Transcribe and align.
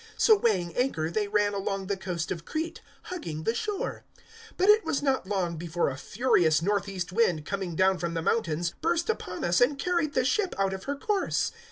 So 0.17 0.35
weighing 0.35 0.75
anchor 0.75 1.11
they 1.11 1.27
ran 1.27 1.53
along 1.53 1.85
the 1.85 1.95
coast 1.95 2.31
of 2.31 2.43
Crete, 2.43 2.81
hugging 3.03 3.43
the 3.43 3.53
shore. 3.53 4.03
027:014 4.53 4.53
But 4.57 4.69
it 4.69 4.83
was 4.83 5.03
not 5.03 5.27
long 5.27 5.57
before 5.57 5.91
a 5.91 5.95
furious 5.95 6.59
north 6.63 6.89
east 6.89 7.11
wind, 7.11 7.45
coming 7.45 7.75
down 7.75 7.99
from 7.99 8.15
the 8.15 8.23
mountains, 8.23 8.73
burst 8.81 9.11
upon 9.11 9.43
us 9.43 9.61
and 9.61 9.77
carried 9.77 10.13
the 10.15 10.25
ship 10.25 10.55
out 10.57 10.73
of 10.73 10.85
her 10.85 10.95
course. 10.95 11.51